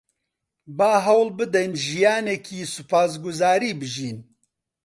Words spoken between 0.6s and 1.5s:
با هەوڵ